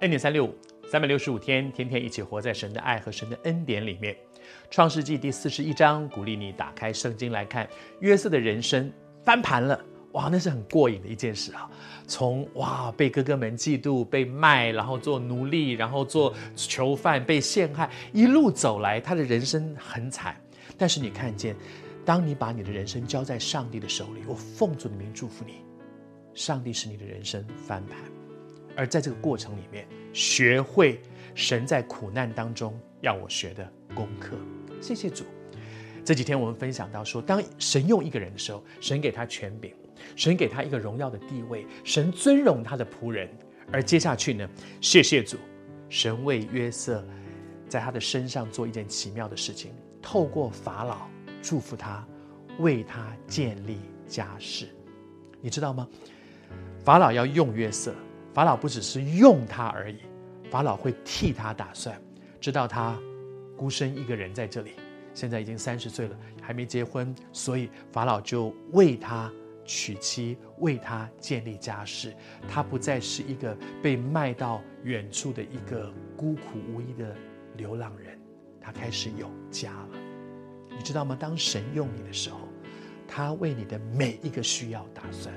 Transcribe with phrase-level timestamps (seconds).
[0.00, 0.54] 恩典三六五，
[0.90, 4.14] 三百六十五天，天天一起活在神的爱和神的恩典里面。
[4.70, 7.66] 创世纪第四十一章，鼓励你打开圣经来看
[8.00, 8.92] 约瑟的人生
[9.24, 9.80] 翻盘了，
[10.12, 11.70] 哇，那是很过瘾的一件事啊！
[12.06, 20.36] 从哇被哥哥们嫉妒，被卖，然后做奴隶，然后做囚犯，被陷害，一路走来，他的人生很惨。
[20.76, 21.56] 但是你看见，
[22.04, 25.54] 当你把你的人生交在上帝的手里，我奉主的名祝福你，
[26.34, 28.15] 上帝使你的人生翻盘。
[28.76, 31.00] 而在这个过程里面，学会
[31.34, 34.36] 神在苦难当中要我学的功课。
[34.80, 35.24] 谢谢主。
[36.04, 39.72] 这几天我们分享到说，当神用一个人的时候，神给他权柄，
[40.14, 43.28] 神给他一个荣耀的地位，神尊荣他的仆人。
[43.72, 44.48] 而接下去呢，
[44.80, 45.36] 谢谢主，
[45.88, 47.04] 神为约瑟
[47.68, 51.08] 在他的身上做一件奇妙的事情，透过法老
[51.42, 52.06] 祝福他，
[52.60, 54.68] 为他建立家室。
[55.40, 55.88] 你知道吗？
[56.84, 57.92] 法老要用约瑟。
[58.36, 59.96] 法老不只是用他而已，
[60.50, 61.98] 法老会替他打算，
[62.38, 62.94] 知道他
[63.56, 64.72] 孤身一个人在这里，
[65.14, 69.32] 现在已经三十岁了，还没结婚，所以法老就为他
[69.64, 72.14] 娶妻，为他建立家室。
[72.46, 77.16] 他不再是一个被卖到远处的一个孤苦无依的
[77.56, 78.20] 流浪人，
[78.60, 79.88] 他开始有家了。
[80.76, 81.16] 你知道吗？
[81.18, 82.40] 当神用你的时候，
[83.08, 85.34] 他为你的每一个需要打算。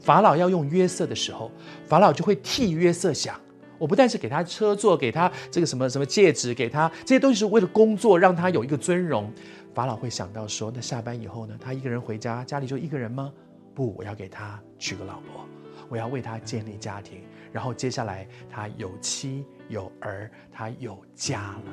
[0.00, 1.50] 法老要用约瑟的时候，
[1.86, 3.38] 法老就会替约瑟想。
[3.78, 9.32] 我不但是给他车座，给他这个什么什么戒指，给他这些东西是为了工作，让他有一个尊荣。
[9.72, 11.56] 法老会想到说：那下班以后呢？
[11.60, 13.32] 他一个人回家，家里就一个人吗？
[13.74, 15.46] 不，我要给他娶个老婆，
[15.88, 17.22] 我要为他建立家庭。
[17.52, 21.72] 然后接下来他有妻有儿，他有家了。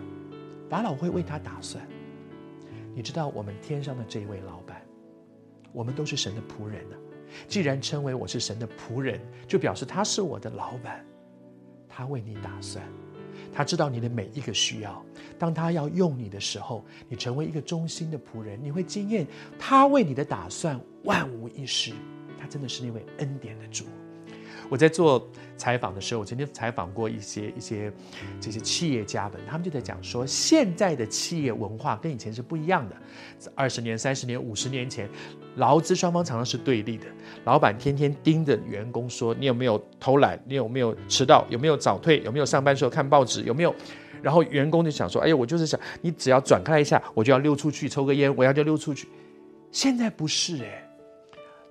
[0.69, 1.86] 法老会为他打算。
[2.96, 4.81] 你知道我们天上的这一位老板，
[5.73, 6.96] 我们都是神的仆人呢、
[7.48, 11.06] 既然称为我是神的仆人，就表示他是我的老板，
[11.88, 12.84] 他为你打算，
[13.54, 15.04] 他知道你的每一个需要。
[15.40, 19.28] 当他要用你的时候，你成为一个忠心的仆人，你会经验
[19.60, 21.94] 他为你的打算万无一失。
[22.40, 23.86] 他真的是那位恩典的主。
[24.69, 27.91] 我在做采访的时候，我曾经采访过一些一些
[28.39, 32.95] 这些企业家们，他们就在讲说，现在的企业文化跟以前是不一样的。
[33.55, 35.09] 二十年、三十年、五十年前，
[35.55, 37.05] 劳资双方常常是对立的。
[37.45, 40.39] 老板天天盯着员工说：“你有没有偷懒？
[40.45, 41.45] 你有没有迟到？
[41.49, 42.22] 有没有早退？
[42.23, 43.44] 有没有上班时候看报纸？
[43.44, 43.73] 有没有？”
[44.22, 49.07] 然后员工就想说：“哎呀，我就是想你只要转开一下，我就要溜出去抽个烟，我要就溜出去。”
[49.72, 50.89] 现在不是哎，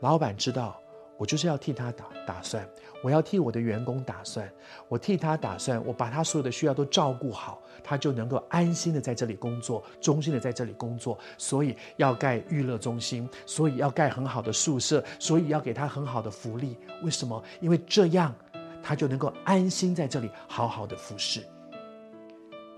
[0.01, 0.81] 老板知道。
[1.17, 2.69] 我就是要替他打打算，
[3.03, 4.51] 我要替我的员工打算，
[4.89, 11.19] 我替他打算，我把他所有的需要都照顾好，他就能够安心的在这里工作，忠心的在这里工作。
[11.39, 16.77] 所以要盖娱乐中心，所以要盖很好的宿舍，所以要给他很好的福利。
[17.03, 17.43] 为什么？
[17.61, 18.35] 因为这样
[18.83, 21.43] 他就能够安心在这里好好的服侍。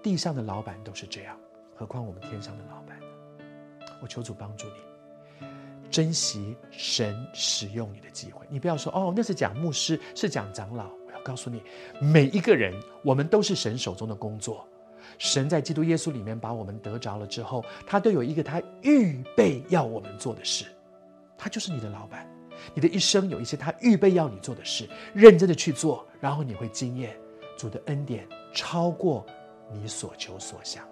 [0.00, 1.36] 地上的老板都是这样，
[1.74, 3.06] 何况我们天上的老板呢？
[4.00, 4.97] 我求主帮助你。
[5.90, 10.84] 珍惜神使用你的机会，你不要说哦，那是讲牧师，是讲长老。
[11.06, 11.62] 我要告诉你，
[12.00, 14.66] 每一个人，我们都是神手中的工作。
[15.16, 20.66] 神在基督耶稣里面把我们得着了之后，他都有一个他预备要我们做的事。
[21.36, 22.28] 他就是你的老板，
[22.74, 27.16] 你的一生有一些他预备要你做的事，认真的去做，然后你会经验
[27.56, 29.24] 主的恩典超过
[29.72, 30.84] 你所求所想。